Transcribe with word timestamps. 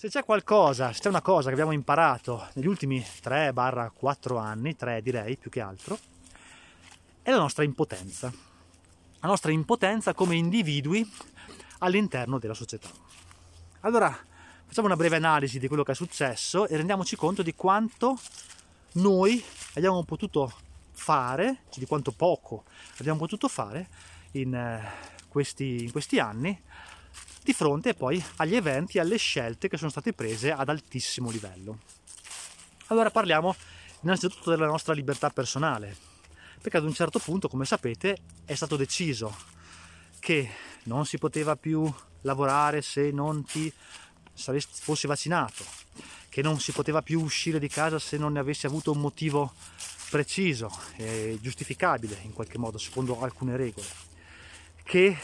Se 0.00 0.08
c'è 0.08 0.24
qualcosa, 0.24 0.94
se 0.94 1.00
c'è 1.00 1.08
una 1.10 1.20
cosa 1.20 1.48
che 1.48 1.52
abbiamo 1.52 1.72
imparato 1.72 2.48
negli 2.54 2.66
ultimi 2.66 3.04
3-4 3.22 4.38
anni, 4.38 4.74
3 4.74 5.02
direi 5.02 5.36
più 5.36 5.50
che 5.50 5.60
altro, 5.60 5.98
è 7.20 7.30
la 7.30 7.36
nostra 7.36 7.64
impotenza. 7.64 8.32
La 9.18 9.28
nostra 9.28 9.52
impotenza 9.52 10.14
come 10.14 10.36
individui 10.36 11.06
all'interno 11.80 12.38
della 12.38 12.54
società. 12.54 12.88
Allora, 13.80 14.16
facciamo 14.64 14.86
una 14.86 14.96
breve 14.96 15.16
analisi 15.16 15.58
di 15.58 15.68
quello 15.68 15.82
che 15.82 15.92
è 15.92 15.94
successo 15.94 16.66
e 16.66 16.78
rendiamoci 16.78 17.14
conto 17.14 17.42
di 17.42 17.54
quanto 17.54 18.18
noi 18.92 19.44
abbiamo 19.74 20.02
potuto 20.04 20.50
fare, 20.92 21.64
cioè 21.68 21.78
di 21.78 21.86
quanto 21.86 22.12
poco 22.12 22.64
abbiamo 23.00 23.18
potuto 23.18 23.48
fare 23.48 23.86
in, 24.30 24.54
eh, 24.54 24.82
questi, 25.28 25.84
in 25.84 25.92
questi 25.92 26.18
anni 26.18 26.58
di 27.42 27.52
fronte 27.52 27.94
poi 27.94 28.22
agli 28.36 28.54
eventi 28.54 28.98
e 28.98 29.00
alle 29.00 29.16
scelte 29.16 29.68
che 29.68 29.76
sono 29.76 29.90
state 29.90 30.12
prese 30.12 30.52
ad 30.52 30.68
altissimo 30.68 31.30
livello. 31.30 31.78
Allora 32.86 33.10
parliamo 33.10 33.54
innanzitutto 34.02 34.50
della 34.50 34.66
nostra 34.66 34.94
libertà 34.94 35.30
personale, 35.30 35.96
perché 36.60 36.76
ad 36.76 36.84
un 36.84 36.92
certo 36.92 37.18
punto, 37.18 37.48
come 37.48 37.64
sapete, 37.64 38.18
è 38.44 38.54
stato 38.54 38.76
deciso 38.76 39.34
che 40.18 40.50
non 40.84 41.06
si 41.06 41.18
poteva 41.18 41.56
più 41.56 41.92
lavorare 42.22 42.82
se 42.82 43.10
non 43.10 43.44
ti 43.44 43.72
fossi 44.34 45.06
vaccinato, 45.06 45.64
che 46.28 46.42
non 46.42 46.60
si 46.60 46.72
poteva 46.72 47.02
più 47.02 47.20
uscire 47.22 47.58
di 47.58 47.68
casa 47.68 47.98
se 47.98 48.16
non 48.16 48.32
ne 48.32 48.38
avessi 48.38 48.66
avuto 48.66 48.92
un 48.92 49.00
motivo 49.00 49.54
preciso 50.10 50.70
e 50.96 51.38
giustificabile 51.40 52.18
in 52.22 52.32
qualche 52.32 52.58
modo, 52.58 52.78
secondo 52.78 53.20
alcune 53.20 53.56
regole, 53.56 53.86
che 54.82 55.16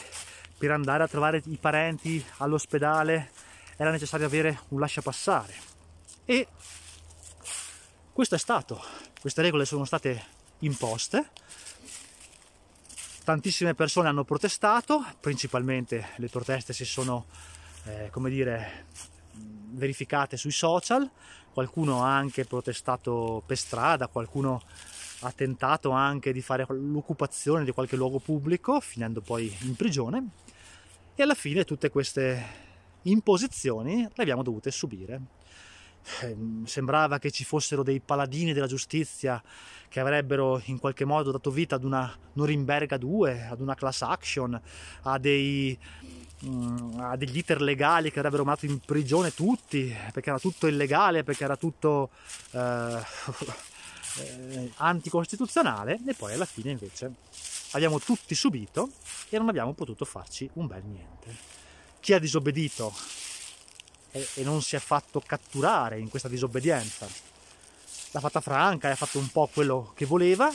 per 0.57 0.71
andare 0.71 1.03
a 1.03 1.07
trovare 1.07 1.41
i 1.45 1.57
parenti 1.57 2.23
all'ospedale 2.37 3.31
era 3.75 3.91
necessario 3.91 4.25
avere 4.25 4.61
un 4.69 4.79
lasciapassare. 4.79 5.53
E 6.25 6.47
questo 8.11 8.35
è 8.35 8.39
stato, 8.39 8.83
queste 9.21 9.41
regole 9.43 9.65
sono 9.65 9.85
state 9.85 10.35
imposte, 10.59 11.29
tantissime 13.23 13.75
persone 13.75 14.07
hanno 14.07 14.23
protestato, 14.23 15.05
principalmente 15.19 16.09
le 16.15 16.27
proteste 16.27 16.73
si 16.73 16.85
sono, 16.85 17.25
eh, 17.83 18.09
come 18.11 18.29
dire, 18.29 18.85
verificate 19.71 20.37
sui 20.37 20.51
social, 20.51 21.09
qualcuno 21.53 22.03
ha 22.03 22.15
anche 22.15 22.45
protestato 22.45 23.43
per 23.45 23.57
strada, 23.57 24.07
qualcuno 24.07 24.61
ha 25.21 25.31
tentato 25.31 25.91
anche 25.91 26.31
di 26.31 26.41
fare 26.41 26.65
l'occupazione 26.69 27.63
di 27.63 27.71
qualche 27.71 27.95
luogo 27.95 28.19
pubblico, 28.19 28.79
finendo 28.79 29.21
poi 29.21 29.55
in 29.61 29.75
prigione, 29.75 30.29
e 31.19 31.23
alla 31.23 31.33
fine 31.33 31.65
tutte 31.65 31.89
queste 31.89 32.65
imposizioni 33.01 34.03
le 34.03 34.21
abbiamo 34.21 34.43
dovute 34.43 34.69
subire. 34.69 35.19
Ehm, 36.21 36.65
sembrava 36.65 37.17
che 37.17 37.31
ci 37.31 37.43
fossero 37.43 37.81
dei 37.81 37.99
paladini 37.99 38.53
della 38.53 38.67
giustizia 38.67 39.41
che 39.89 39.99
avrebbero 39.99 40.61
in 40.65 40.77
qualche 40.77 41.05
modo 41.05 41.31
dato 41.31 41.49
vita 41.49 41.73
ad 41.73 41.83
una 41.83 42.15
Norimberga 42.33 42.97
2, 42.97 43.47
ad 43.49 43.61
una 43.61 43.73
class 43.73 44.03
action, 44.03 44.61
a, 45.01 45.17
dei, 45.17 45.75
mm, 46.45 46.99
a 46.99 47.15
degli 47.15 47.37
iter 47.37 47.61
legali 47.61 48.11
che 48.11 48.19
avrebbero 48.19 48.43
mandato 48.43 48.67
in 48.67 48.79
prigione 48.79 49.33
tutti, 49.33 49.93
perché 50.13 50.29
era 50.29 50.39
tutto 50.39 50.67
illegale, 50.67 51.23
perché 51.23 51.45
era 51.45 51.57
tutto 51.57 52.11
eh, 52.51 53.01
eh, 54.19 54.71
anticostituzionale, 54.75 55.99
e 56.05 56.13
poi 56.13 56.33
alla 56.33 56.45
fine 56.45 56.69
invece 56.69 57.11
abbiamo 57.77 57.99
tutti 57.99 58.35
subito 58.35 58.89
e 59.29 59.37
non 59.37 59.49
abbiamo 59.49 59.73
potuto 59.73 60.05
farci 60.05 60.49
un 60.53 60.67
bel 60.67 60.83
niente. 60.83 61.35
Chi 61.99 62.13
ha 62.13 62.19
disobbedito 62.19 62.93
e, 64.11 64.27
e 64.35 64.43
non 64.43 64.61
si 64.61 64.75
è 64.75 64.79
fatto 64.79 65.21
catturare 65.25 65.99
in 65.99 66.09
questa 66.09 66.27
disobbedienza 66.27 67.07
l'ha 68.11 68.19
fatta 68.19 68.41
franca 68.41 68.87
e 68.87 68.91
ha 68.91 68.95
fatto 68.95 69.19
un 69.19 69.27
po' 69.29 69.49
quello 69.51 69.91
che 69.95 70.05
voleva. 70.05 70.51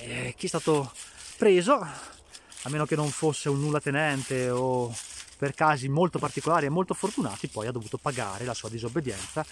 E 0.00 0.34
chi 0.36 0.46
è 0.46 0.48
stato 0.48 0.92
preso, 1.36 1.74
a 1.74 2.68
meno 2.68 2.86
che 2.86 2.96
non 2.96 3.10
fosse 3.10 3.48
un 3.48 3.60
nulla 3.60 3.80
tenente 3.80 4.50
o 4.50 4.94
per 5.36 5.54
casi 5.54 5.88
molto 5.88 6.18
particolari 6.18 6.66
e 6.66 6.70
molto 6.70 6.94
fortunati, 6.94 7.48
poi 7.48 7.66
ha 7.66 7.72
dovuto 7.72 7.98
pagare 7.98 8.44
la 8.44 8.54
sua 8.54 8.68
disobbedienza 8.68 9.44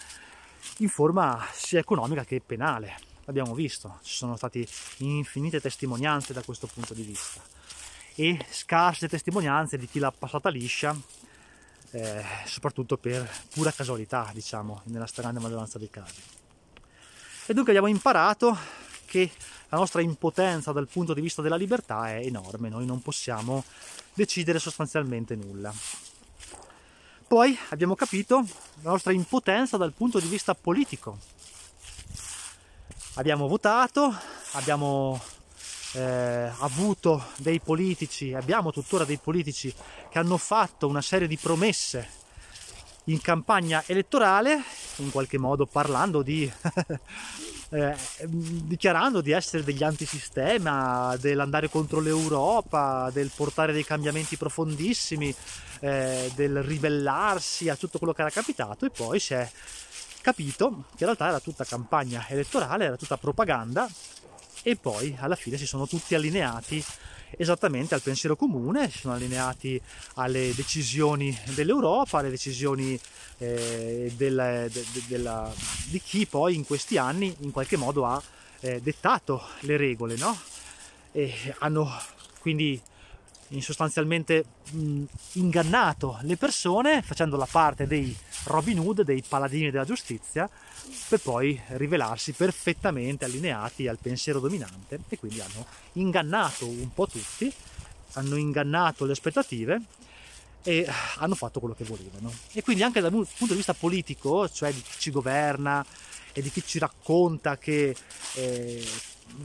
in 0.79 0.89
forma 0.89 1.47
sia 1.53 1.79
economica 1.79 2.25
che 2.25 2.41
penale. 2.45 2.97
L'abbiamo 3.29 3.53
visto, 3.53 3.99
ci 4.05 4.15
sono 4.15 4.37
state 4.37 4.67
infinite 4.99 5.61
testimonianze 5.61 6.33
da 6.33 6.41
questo 6.41 6.67
punto 6.67 6.95
di 6.95 7.03
vista 7.03 7.43
e 8.15 8.43
scarse 8.49 9.07
testimonianze 9.07 9.77
di 9.77 9.87
chi 9.87 9.99
l'ha 9.99 10.11
passata 10.11 10.49
liscia 10.49 10.99
eh, 11.91 12.25
soprattutto 12.47 12.97
per 12.97 13.31
pura 13.53 13.71
casualità, 13.71 14.31
diciamo, 14.33 14.81
nella 14.85 15.05
stragrande 15.05 15.41
maggioranza 15.41 15.79
dei 15.79 15.91
casi. 15.91 16.23
E 17.45 17.53
dunque 17.53 17.73
abbiamo 17.73 17.89
imparato 17.89 18.57
che 19.05 19.31
la 19.69 19.77
nostra 19.77 20.01
impotenza 20.01 20.73
dal 20.73 20.89
punto 20.89 21.13
di 21.13 21.21
vista 21.21 21.43
della 21.43 21.57
libertà 21.57 22.09
è 22.09 22.25
enorme, 22.25 22.71
noi 22.71 22.87
non 22.87 23.03
possiamo 23.03 23.63
decidere 24.15 24.59
sostanzialmente 24.59 25.37
nulla. 25.37 25.71
Poi 27.27 27.55
abbiamo 27.69 27.95
capito 27.95 28.43
la 28.81 28.89
nostra 28.89 29.13
impotenza 29.13 29.77
dal 29.77 29.93
punto 29.93 30.19
di 30.19 30.29
vista 30.29 30.55
politico. 30.55 31.37
Abbiamo 33.19 33.49
votato, 33.49 34.17
abbiamo 34.53 35.21
eh, 35.95 36.53
avuto 36.59 37.31
dei 37.39 37.59
politici, 37.59 38.33
abbiamo 38.33 38.71
tuttora 38.71 39.05
dei 39.05 39.17
politici 39.17 39.75
che 40.09 40.21
hanno 40.21 40.37
fatto 40.37 40.87
una 40.87 41.03
serie 41.03 41.27
di 41.27 41.37
promesse 41.37 42.09
in 43.07 43.21
campagna 43.21 43.83
elettorale, 43.87 44.63
in 44.99 45.11
qualche 45.11 45.37
modo 45.37 45.67
parlando 45.67 46.23
di 46.23 46.49
eh, 47.71 47.97
dichiarando 48.29 49.21
di 49.21 49.33
essere 49.33 49.65
degli 49.65 49.83
antisistema, 49.83 51.17
dell'andare 51.19 51.69
contro 51.69 51.99
l'Europa, 51.99 53.11
del 53.13 53.33
portare 53.35 53.73
dei 53.73 53.85
cambiamenti 53.85 54.37
profondissimi, 54.37 55.35
eh, 55.81 56.31
del 56.37 56.63
ribellarsi 56.63 57.69
a 57.69 57.75
tutto 57.75 57.99
quello 57.99 58.13
che 58.13 58.21
era 58.21 58.31
capitato 58.31 58.87
e 58.87 58.91
poi 58.91 59.19
si 59.19 59.35
è 59.35 59.51
capito 60.29 60.85
che 60.91 61.05
in 61.05 61.07
realtà 61.07 61.29
era 61.29 61.41
tutta 61.41 61.65
campagna 61.65 62.27
elettorale, 62.29 62.85
era 62.85 62.97
tutta 62.97 63.17
propaganda 63.17 63.89
e 64.63 64.77
poi 64.77 65.17
alla 65.19 65.37
fine 65.37 65.57
si 65.57 65.67
sono 65.67 65.87
tutti 65.87 66.15
allineati 66.15 66.85
esattamente 67.31 67.95
al 67.95 68.03
pensiero 68.03 68.37
comune, 68.37 68.91
si 68.91 68.99
sono 68.99 69.15
allineati 69.15 69.81
alle 70.17 70.53
decisioni 70.55 71.35
dell'Europa, 71.55 72.19
alle 72.19 72.29
decisioni 72.29 72.99
eh, 73.39 74.13
del, 74.15 74.69
de, 74.71 74.85
de, 74.93 75.03
della, 75.07 75.51
di 75.87 76.01
chi 76.01 76.27
poi 76.27 76.55
in 76.57 76.67
questi 76.67 76.99
anni 76.99 77.35
in 77.41 77.51
qualche 77.51 77.79
modo 77.79 78.05
ha 78.05 78.23
eh, 78.61 78.83
dettato 78.83 79.43
le 79.61 79.79
regole, 79.79 80.17
no? 80.17 80.39
E 81.13 81.55
hanno 81.61 81.91
quindi 82.41 82.79
sostanzialmente 83.61 84.45
mh, 84.71 85.03
ingannato 85.33 86.19
le 86.23 86.37
persone 86.37 87.03
facendo 87.03 87.37
la 87.37 87.49
parte 87.51 87.87
dei 87.87 88.15
Robin 88.45 88.79
Hood, 88.79 89.03
dei 89.03 89.23
paladini 89.27 89.71
della 89.71 89.85
giustizia, 89.85 90.49
per 91.09 91.21
poi 91.21 91.61
rivelarsi 91.69 92.33
perfettamente 92.33 93.25
allineati 93.25 93.89
al 93.89 93.99
pensiero 94.01 94.41
dominante 94.41 95.01
e 95.09 95.19
quindi 95.19 95.41
hanno 95.41 95.67
ingannato 95.95 96.67
un 96.67 96.93
po' 96.93 97.07
tutti, 97.07 97.53
hanno 98.13 98.37
ingannato 98.37 99.05
le 99.05 99.13
aspettative 99.13 99.81
e 100.63 100.87
hanno 101.17 101.35
fatto 101.35 101.61
quello 101.61 101.75
che 101.75 101.85
volevano. 101.85 102.33
E 102.53 102.63
quindi 102.63 102.83
anche 102.83 103.01
dal 103.01 103.11
punto 103.11 103.47
di 103.49 103.55
vista 103.55 103.75
politico, 103.75 104.49
cioè 104.49 104.73
di 104.73 104.83
chi 104.83 104.99
ci 104.99 105.11
governa 105.11 105.85
e 106.33 106.43
di 106.43 106.51
chi 106.51 106.63
ci 106.65 106.79
racconta 106.79 107.57
che 107.57 107.95
eh, 108.35 108.87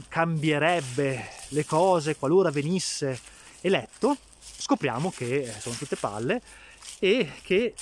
cambierebbe 0.08 1.28
le 1.48 1.64
cose 1.64 2.16
qualora 2.16 2.50
venisse 2.50 3.18
eletto, 3.66 4.16
scopriamo 4.58 5.10
che 5.10 5.50
sono 5.58 5.74
tutte 5.74 5.96
palle 5.96 6.42
e 6.98 7.32
che 7.42 7.74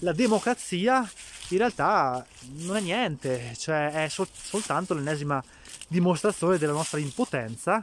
la 0.00 0.12
democrazia 0.12 1.10
in 1.48 1.58
realtà 1.58 2.26
non 2.58 2.76
è 2.76 2.80
niente, 2.80 3.54
cioè 3.56 4.04
è 4.04 4.08
sol- 4.10 4.28
soltanto 4.30 4.92
l'ennesima 4.92 5.42
dimostrazione 5.88 6.58
della 6.58 6.72
nostra 6.72 6.98
impotenza 6.98 7.82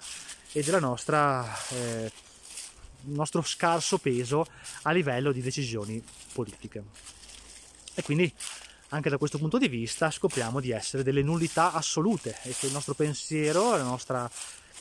e 0.52 0.62
del 0.62 0.76
eh, 0.76 2.12
nostro 3.06 3.42
scarso 3.42 3.98
peso 3.98 4.46
a 4.84 4.92
livello 4.92 5.32
di 5.32 5.42
decisioni 5.42 6.04
politiche. 6.34 6.84
E 7.96 8.04
quindi 8.04 8.32
anche 8.90 9.10
da 9.10 9.18
questo 9.18 9.40
punto 9.40 9.58
di 9.58 9.68
vista 9.68 10.12
scopriamo 10.12 10.60
di 10.60 10.70
essere 10.70 11.02
delle 11.02 11.24
nullità 11.24 11.74
assolute 11.74 12.38
e 12.44 12.54
che 12.54 12.68
il 12.68 12.74
nostro 12.74 12.94
pensiero, 12.94 13.76
la 13.76 13.82
nostra 13.82 14.30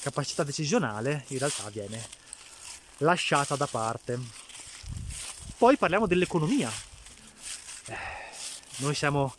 capacità 0.00 0.43
decisionale 0.43 1.25
in 1.29 1.38
realtà 1.38 1.71
viene 1.71 2.21
lasciata 3.03 3.57
da 3.57 3.67
parte. 3.67 4.19
Poi 5.57 5.77
parliamo 5.77 6.07
dell'economia. 6.07 6.73
Eh, 7.87 7.97
noi 8.77 8.95
siamo 8.95 9.35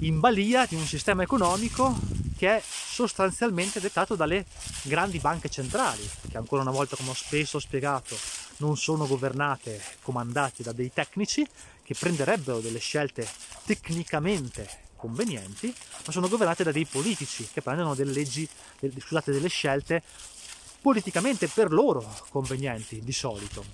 in 0.00 0.18
balia 0.18 0.66
di 0.66 0.74
un 0.74 0.86
sistema 0.86 1.22
economico 1.22 1.96
che 2.36 2.56
è 2.56 2.62
sostanzialmente 2.64 3.80
dettato 3.80 4.16
dalle 4.16 4.46
grandi 4.82 5.18
banche 5.18 5.48
centrali, 5.48 6.08
che 6.28 6.36
ancora 6.36 6.62
una 6.62 6.72
volta, 6.72 6.96
come 6.96 7.10
ho 7.10 7.14
spesso 7.14 7.58
spiegato, 7.58 8.16
non 8.58 8.76
sono 8.76 9.06
governate, 9.06 9.80
comandate 10.02 10.62
da 10.62 10.72
dei 10.72 10.92
tecnici 10.92 11.46
che 11.82 11.94
prenderebbero 11.98 12.60
delle 12.60 12.78
scelte 12.78 13.28
tecnicamente 13.64 14.82
convenienti, 14.96 15.74
ma 16.06 16.12
sono 16.12 16.28
governate 16.28 16.64
da 16.64 16.72
dei 16.72 16.86
politici 16.86 17.46
che 17.52 17.60
prendono 17.60 17.94
delle 17.94 18.12
leggi, 18.12 18.48
scusate, 18.80 19.32
delle 19.32 19.48
scelte 19.48 20.02
politicamente 20.84 21.48
per 21.48 21.72
loro 21.72 22.04
convenienti 22.28 23.00
di 23.02 23.12
solito. 23.12 23.64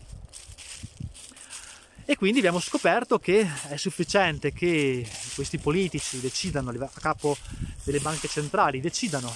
E 2.04 2.16
quindi 2.16 2.38
abbiamo 2.38 2.60
scoperto 2.60 3.18
che 3.18 3.44
è 3.68 3.76
sufficiente 3.76 4.52
che 4.52 5.04
questi 5.34 5.58
politici 5.58 6.20
decidano 6.20 6.70
a 6.70 6.90
capo 7.00 7.36
delle 7.82 7.98
banche 7.98 8.28
centrali, 8.28 8.80
decidano 8.80 9.28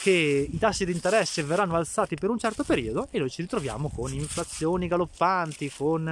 che 0.00 0.48
i 0.50 0.56
tassi 0.56 0.86
di 0.86 0.92
interesse 0.92 1.42
verranno 1.42 1.76
alzati 1.76 2.16
per 2.16 2.30
un 2.30 2.38
certo 2.38 2.64
periodo 2.64 3.08
e 3.10 3.18
noi 3.18 3.28
ci 3.28 3.42
ritroviamo 3.42 3.90
con 3.90 4.10
inflazioni 4.14 4.88
galoppanti, 4.88 5.70
con 5.76 6.08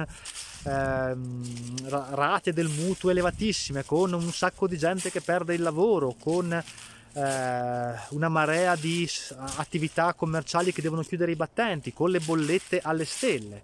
ehm, 0.63 1.89
rate 1.89 2.53
del 2.53 2.69
mutuo 2.69 3.09
elevatissime, 3.09 3.83
con 3.83 4.13
un 4.13 4.31
sacco 4.31 4.67
di 4.67 4.77
gente 4.77 5.09
che 5.09 5.21
perde 5.21 5.55
il 5.55 5.63
lavoro, 5.63 6.15
con 6.19 6.63
una 7.15 8.29
marea 8.29 8.75
di 8.75 9.07
attività 9.55 10.13
commerciali 10.13 10.73
che 10.73 10.81
devono 10.81 11.03
chiudere 11.03 11.31
i 11.31 11.35
battenti, 11.35 11.93
con 11.93 12.09
le 12.09 12.19
bollette 12.19 12.79
alle 12.81 13.05
stelle. 13.05 13.63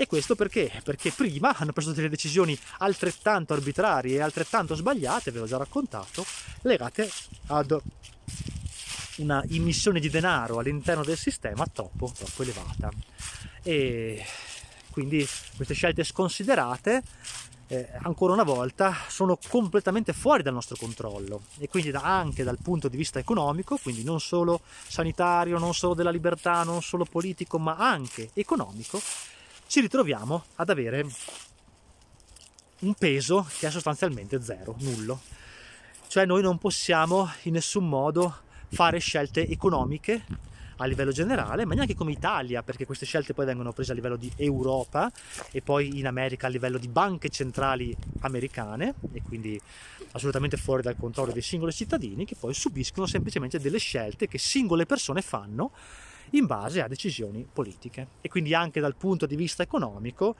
E 0.00 0.06
questo 0.06 0.36
perché? 0.36 0.70
Perché 0.84 1.10
prima 1.10 1.56
hanno 1.56 1.72
preso 1.72 1.92
delle 1.92 2.08
decisioni 2.08 2.56
altrettanto 2.78 3.52
arbitrarie 3.52 4.16
e 4.16 4.20
altrettanto 4.20 4.76
sbagliate, 4.76 5.32
ve 5.32 5.40
l'ho 5.40 5.46
già 5.46 5.56
raccontato, 5.56 6.24
legate 6.62 7.10
ad 7.46 7.76
una 9.16 9.42
immissione 9.48 9.98
di 9.98 10.08
denaro 10.08 10.58
all'interno 10.58 11.02
del 11.02 11.16
sistema 11.16 11.66
troppo, 11.66 12.12
troppo 12.16 12.42
elevata. 12.42 12.90
E 13.64 14.24
quindi 14.90 15.26
queste 15.56 15.74
scelte 15.74 16.04
sconsiderate 16.04 17.02
eh, 17.68 17.88
ancora 18.02 18.32
una 18.32 18.44
volta 18.44 18.94
sono 19.08 19.38
completamente 19.48 20.12
fuori 20.12 20.42
dal 20.42 20.54
nostro 20.54 20.76
controllo 20.76 21.42
e 21.58 21.68
quindi 21.68 21.90
da, 21.90 22.00
anche 22.02 22.42
dal 22.42 22.58
punto 22.62 22.88
di 22.88 22.96
vista 22.96 23.18
economico, 23.18 23.76
quindi 23.76 24.02
non 24.02 24.20
solo 24.20 24.60
sanitario, 24.86 25.58
non 25.58 25.74
solo 25.74 25.94
della 25.94 26.10
libertà, 26.10 26.62
non 26.62 26.82
solo 26.82 27.04
politico, 27.04 27.58
ma 27.58 27.76
anche 27.76 28.30
economico, 28.32 29.00
ci 29.66 29.80
ritroviamo 29.80 30.44
ad 30.56 30.70
avere 30.70 31.06
un 32.80 32.94
peso 32.94 33.46
che 33.58 33.66
è 33.66 33.70
sostanzialmente 33.70 34.42
zero, 34.42 34.74
nullo. 34.78 35.20
Cioè 36.06 36.24
noi 36.24 36.40
non 36.40 36.56
possiamo 36.56 37.30
in 37.42 37.52
nessun 37.52 37.86
modo 37.86 38.34
fare 38.70 38.98
scelte 38.98 39.46
economiche 39.46 40.24
a 40.78 40.86
livello 40.86 41.10
generale, 41.10 41.64
ma 41.64 41.74
neanche 41.74 41.94
come 41.94 42.12
Italia, 42.12 42.62
perché 42.62 42.86
queste 42.86 43.06
scelte 43.06 43.34
poi 43.34 43.46
vengono 43.46 43.72
prese 43.72 43.92
a 43.92 43.94
livello 43.94 44.16
di 44.16 44.30
Europa 44.36 45.10
e 45.50 45.62
poi 45.62 45.98
in 45.98 46.06
America 46.06 46.46
a 46.46 46.50
livello 46.50 46.78
di 46.78 46.88
banche 46.88 47.28
centrali 47.28 47.96
americane 48.20 48.94
e 49.12 49.22
quindi 49.22 49.60
assolutamente 50.12 50.56
fuori 50.56 50.82
dal 50.82 50.96
controllo 50.96 51.32
dei 51.32 51.42
singoli 51.42 51.72
cittadini 51.72 52.24
che 52.24 52.36
poi 52.38 52.54
subiscono 52.54 53.06
semplicemente 53.06 53.58
delle 53.58 53.78
scelte 53.78 54.28
che 54.28 54.38
singole 54.38 54.86
persone 54.86 55.20
fanno 55.20 55.72
in 56.30 56.46
base 56.46 56.82
a 56.82 56.88
decisioni 56.88 57.46
politiche. 57.50 58.06
E 58.20 58.28
quindi 58.28 58.54
anche 58.54 58.80
dal 58.80 58.94
punto 58.94 59.26
di 59.26 59.36
vista 59.36 59.62
economico 59.62 60.36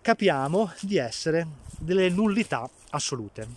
capiamo 0.00 0.72
di 0.80 0.96
essere 0.96 1.46
delle 1.78 2.08
nullità 2.10 2.68
assolute. 2.90 3.48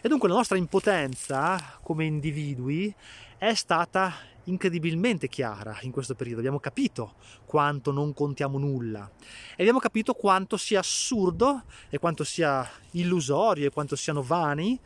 E 0.00 0.08
dunque 0.08 0.28
la 0.28 0.34
nostra 0.34 0.56
impotenza 0.56 1.78
come 1.82 2.04
individui 2.04 2.94
è 3.38 3.54
stata 3.54 4.12
incredibilmente 4.46 5.28
chiara 5.28 5.78
in 5.82 5.90
questo 5.90 6.14
periodo. 6.14 6.40
Abbiamo 6.40 6.60
capito 6.60 7.14
quanto 7.44 7.92
non 7.92 8.12
contiamo 8.12 8.58
nulla 8.58 9.10
e 9.54 9.62
abbiamo 9.62 9.78
capito 9.78 10.14
quanto 10.14 10.56
sia 10.56 10.80
assurdo 10.80 11.64
e 11.88 11.98
quanto 11.98 12.24
sia 12.24 12.68
illusorio 12.92 13.66
e 13.66 13.70
quanto 13.70 13.96
siano 13.96 14.22
vani 14.22 14.80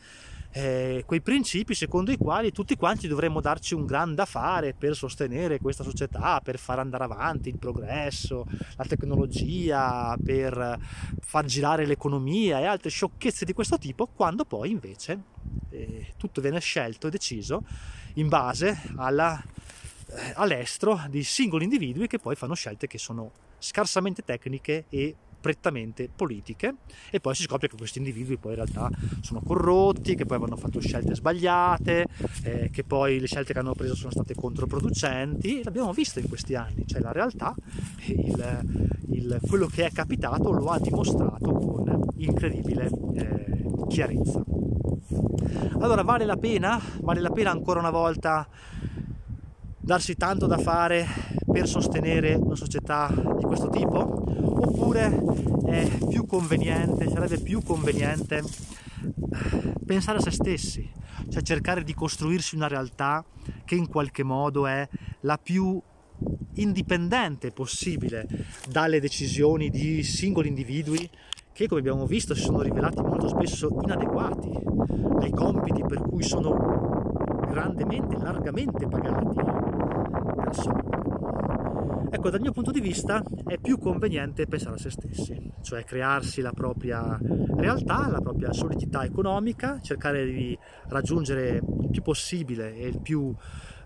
eh, 0.53 1.05
quei 1.07 1.21
principi 1.21 1.75
secondo 1.75 2.11
i 2.11 2.17
quali 2.17 2.51
tutti 2.51 2.75
quanti 2.75 3.07
dovremmo 3.07 3.41
darci 3.41 3.75
un 3.75 3.87
gran 3.87 4.15
da 4.15 4.25
fare 4.25 4.75
per 4.75 4.97
sostenere 4.97 5.61
questa 5.61 5.85
società, 5.85 6.41
per 6.43 6.59
far 6.59 6.81
andare 6.81 7.05
avanti 7.05 7.49
il 7.49 7.59
progresso, 7.59 8.47
la 8.77 8.85
tecnologia, 8.85 10.17
per 10.23 10.79
far 11.21 11.45
girare 11.45 11.87
l'economia 11.87 12.59
e 12.59 12.65
altre 12.65 12.91
sciocchezze 12.91 13.45
di 13.45 13.53
questo 13.53 13.79
tipo, 13.79 14.09
quando 14.09 14.45
poi 14.45 14.71
invece 14.71 15.39
eh, 15.71 16.15
tutto 16.17 16.41
viene 16.41 16.61
scelto 16.61 17.07
e 17.07 17.11
deciso 17.11 17.63
in 18.15 18.29
base 18.29 18.81
alla, 18.97 19.43
eh, 20.09 20.33
all'estro 20.35 21.03
di 21.09 21.23
singoli 21.23 21.65
individui 21.65 22.07
che 22.07 22.19
poi 22.19 22.35
fanno 22.35 22.55
scelte 22.55 22.87
che 22.87 22.99
sono 22.99 23.31
scarsamente 23.59 24.23
tecniche 24.23 24.87
e 24.89 25.15
prettamente 25.41 26.09
politiche 26.15 26.75
e 27.11 27.19
poi 27.19 27.35
si 27.35 27.43
scopre 27.43 27.69
che 27.69 27.77
questi 27.77 27.99
individui 27.99 28.37
poi 28.37 28.53
in 28.53 28.57
realtà 28.59 28.91
sono 29.23 29.41
corrotti, 29.41 30.15
che 30.15 30.27
poi 30.27 30.37
avevano 30.37 30.61
fatto 30.61 30.81
scelte 30.81 31.15
sbagliate, 31.15 32.07
eh, 32.43 32.71
che 32.71 32.85
poi 32.85 33.19
le 33.19 33.27
scelte 33.27 33.53
che 33.53 33.59
hanno 33.59 33.75
preso 33.75 33.95
sono 33.95 34.11
state 34.11 34.35
controproducenti 34.35 35.63
l'abbiamo 35.65 35.93
visto 35.93 36.19
in 36.19 36.29
questi 36.29 36.55
anni, 36.55 36.87
cioè 36.87 37.01
la 37.01 37.13
realtà, 37.13 37.55
il, 38.07 38.93
il, 39.13 39.39
quello 39.49 39.67
che 39.67 39.87
è 39.87 39.91
capitato 39.91 40.51
lo 40.51 40.67
ha 40.67 40.79
dimostrato 40.79 41.53
con 41.53 42.09
incredibile 42.19 42.91
eh, 43.15 43.87
chiarezza. 43.89 44.60
Allora 45.81 46.03
vale 46.03 46.25
la 46.25 46.37
pena, 46.37 46.81
vale 47.01 47.21
la 47.21 47.31
pena 47.31 47.51
ancora 47.51 47.81
una 47.81 47.91
volta 47.91 48.47
darsi 49.79 50.15
tanto 50.17 50.47
da 50.47 50.59
fare 50.59 51.07
per 51.51 51.67
sostenere 51.67 52.35
una 52.35 52.55
società 52.55 53.13
di 53.37 53.45
questo 53.45 53.69
tipo? 53.69 53.99
Oppure 53.99 55.23
è 55.67 55.89
più 56.09 56.27
conveniente, 56.27 57.09
sarebbe 57.09 57.39
più 57.39 57.63
conveniente 57.63 58.43
pensare 59.85 60.19
a 60.19 60.21
se 60.21 60.31
stessi, 60.31 60.89
cioè 61.29 61.43
cercare 61.43 61.83
di 61.83 61.95
costruirsi 61.95 62.55
una 62.55 62.69
realtà 62.69 63.25
che 63.65 63.75
in 63.75 63.89
qualche 63.89 64.23
modo 64.23 64.67
è 64.67 64.89
la 65.21 65.39
più 65.39 65.81
indipendente 66.55 67.51
possibile 67.51 68.27
dalle 68.69 69.01
decisioni 69.01 69.71
di 69.71 70.03
singoli 70.03 70.49
individui 70.49 71.09
che 71.61 71.69
come 71.69 71.81
abbiamo 71.81 72.07
visto 72.07 72.35
si 72.35 72.41
sono 72.41 72.63
rivelati 72.63 73.03
molto 73.03 73.29
spesso 73.29 73.69
inadeguati 73.83 74.51
ai 75.21 75.31
compiti 75.31 75.83
per 75.87 76.01
cui 76.01 76.23
sono 76.23 77.45
grandemente, 77.51 78.17
largamente 78.17 78.87
pagati 78.87 79.35
da 79.35 80.53
solo. 80.53 82.09
Ecco, 82.11 82.31
dal 82.31 82.41
mio 82.41 82.53
punto 82.53 82.71
di 82.71 82.81
vista 82.81 83.23
è 83.47 83.59
più 83.59 83.77
conveniente 83.79 84.47
pensare 84.47 84.77
a 84.77 84.79
se 84.79 84.89
stessi, 84.89 85.53
cioè 85.61 85.85
crearsi 85.85 86.41
la 86.41 86.53
propria 86.53 87.19
realtà, 87.57 88.09
la 88.09 88.21
propria 88.21 88.55
solidità 88.55 89.05
economica, 89.05 89.81
cercare 89.83 90.25
di 90.25 90.59
raggiungere 90.89 91.61
il 91.83 91.91
più 91.91 92.01
possibile 92.01 92.75
e 92.75 92.89
il 92.89 93.03
più 93.03 93.35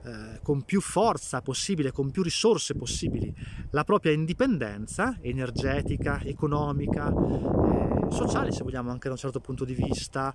eh, 0.04 0.40
con 0.42 0.62
più 0.62 0.80
forza 0.80 1.40
possibile, 1.40 1.90
con 1.90 2.11
più 2.11 2.23
risorse 2.23 2.75
possibili, 2.75 3.34
la 3.70 3.84
propria 3.84 4.12
indipendenza 4.12 5.16
energetica, 5.23 6.20
economica, 6.23 7.08
eh, 7.08 8.11
sociale, 8.11 8.52
se 8.52 8.64
vogliamo 8.64 8.90
anche 8.90 9.08
da 9.08 9.14
un 9.14 9.20
certo 9.20 9.40
punto 9.40 9.64
di 9.64 9.75
vista, 9.75 10.34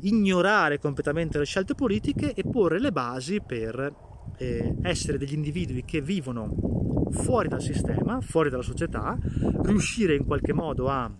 ignorare 0.00 0.78
completamente 0.78 1.38
le 1.38 1.44
scelte 1.44 1.74
politiche 1.74 2.32
e 2.32 2.44
porre 2.44 2.80
le 2.80 2.92
basi 2.92 3.42
per 3.42 3.94
eh, 4.38 4.74
essere 4.82 5.18
degli 5.18 5.34
individui 5.34 5.84
che 5.84 6.00
vivono 6.00 7.08
fuori 7.10 7.48
dal 7.48 7.60
sistema, 7.60 8.20
fuori 8.20 8.48
dalla 8.48 8.62
società, 8.62 9.18
riuscire 9.64 10.14
in 10.14 10.24
qualche 10.24 10.54
modo 10.54 10.88
a 10.88 11.10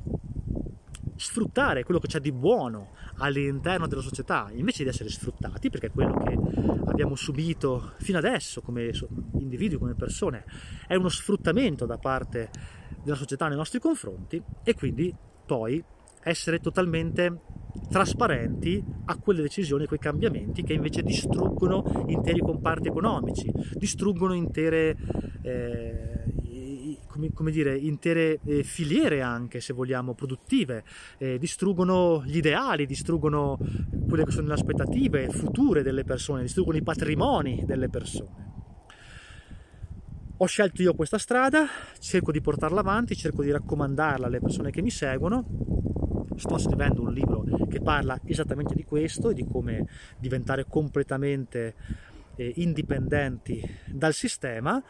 sfruttare 1.20 1.84
quello 1.84 2.00
che 2.00 2.06
c'è 2.06 2.18
di 2.18 2.32
buono 2.32 2.92
all'interno 3.18 3.86
della 3.86 4.00
società 4.00 4.48
invece 4.54 4.84
di 4.84 4.88
essere 4.88 5.10
sfruttati, 5.10 5.68
perché 5.68 5.88
è 5.88 5.90
quello 5.90 6.16
che 6.16 6.38
abbiamo 6.86 7.14
subito 7.14 7.92
fino 7.98 8.16
adesso 8.16 8.62
come 8.62 8.90
individui, 9.34 9.78
come 9.78 9.94
persone, 9.94 10.44
è 10.86 10.94
uno 10.94 11.10
sfruttamento 11.10 11.84
da 11.84 11.98
parte 11.98 12.50
della 13.02 13.16
società 13.16 13.48
nei 13.48 13.56
nostri 13.56 13.78
confronti 13.78 14.42
e 14.64 14.74
quindi 14.74 15.14
poi 15.44 15.82
essere 16.22 16.58
totalmente 16.58 17.40
trasparenti 17.90 18.82
a 19.06 19.16
quelle 19.18 19.42
decisioni, 19.42 19.84
a 19.84 19.86
quei 19.86 19.98
cambiamenti 19.98 20.62
che 20.62 20.72
invece 20.72 21.02
distruggono 21.02 22.04
interi 22.06 22.40
comparti 22.40 22.88
economici, 22.88 23.52
distruggono 23.74 24.32
intere 24.32 24.96
eh, 25.42 26.19
come, 27.10 27.32
come 27.32 27.50
dire, 27.50 27.76
intere 27.76 28.40
eh, 28.44 28.62
filiere 28.62 29.20
anche, 29.20 29.60
se 29.60 29.72
vogliamo, 29.72 30.14
produttive, 30.14 30.84
eh, 31.18 31.38
distruggono 31.38 32.22
gli 32.24 32.36
ideali, 32.36 32.86
distruggono 32.86 33.58
quelle 34.08 34.24
che 34.24 34.30
sono 34.30 34.46
le 34.46 34.54
aspettative 34.54 35.28
future 35.28 35.82
delle 35.82 36.04
persone, 36.04 36.42
distruggono 36.42 36.76
i 36.78 36.82
patrimoni 36.82 37.64
delle 37.66 37.88
persone. 37.88 38.48
Ho 40.38 40.46
scelto 40.46 40.80
io 40.80 40.94
questa 40.94 41.18
strada, 41.18 41.66
cerco 41.98 42.32
di 42.32 42.40
portarla 42.40 42.80
avanti, 42.80 43.14
cerco 43.14 43.42
di 43.42 43.50
raccomandarla 43.50 44.26
alle 44.26 44.40
persone 44.40 44.70
che 44.70 44.80
mi 44.80 44.90
seguono. 44.90 45.44
Sto 46.36 46.56
scrivendo 46.56 47.02
un 47.02 47.12
libro 47.12 47.44
che 47.68 47.80
parla 47.82 48.18
esattamente 48.24 48.74
di 48.74 48.84
questo 48.84 49.28
e 49.28 49.34
di 49.34 49.44
come 49.44 49.86
diventare 50.18 50.64
completamente 50.66 51.74
eh, 52.40 52.52
indipendenti 52.56 53.62
dal 53.86 54.14
sistema 54.14 54.82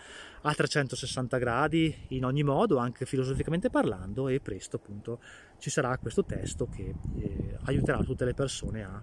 a 0.43 0.55
360 0.55 1.37
gradi 1.39 2.07
in 2.09 2.25
ogni 2.25 2.45
modo, 2.45 2.79
anche 2.79 3.05
filosoficamente 3.05 3.71
parlando 3.71 4.29
e 4.29 4.41
presto 4.41 4.77
appunto 4.77 5.21
ci 5.59 5.69
sarà 5.69 5.99
questo 5.99 6.25
testo 6.25 6.67
che 6.69 6.95
eh, 7.19 7.57
aiuterà 7.65 8.03
tutte 8.05 8.25
le 8.25 8.35
persone 8.35 8.85
a 8.85 9.03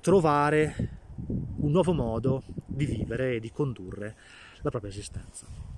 trovare 0.00 1.04
un 1.58 1.70
nuovo 1.70 1.92
modo 1.92 2.42
di 2.66 2.84
vivere 2.84 3.36
e 3.36 3.40
di 3.40 3.50
condurre 3.50 4.16
la 4.62 4.70
propria 4.70 4.90
esistenza. 4.90 5.75